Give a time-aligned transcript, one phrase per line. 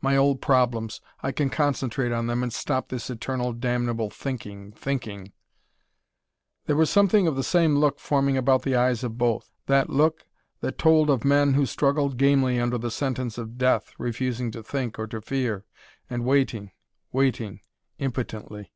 [0.00, 5.30] My old problems I can concentrate on them, and stop this eternal, damnable thinking, thinking"
[6.66, 10.26] There was something of the same look forming about the eyes of both that look
[10.60, 14.98] that told of men who struggled gamely under the sentence of death, refusing to think
[14.98, 15.64] or to fear,
[16.10, 16.72] and waiting,
[17.12, 17.60] waiting,
[17.98, 18.72] impotently.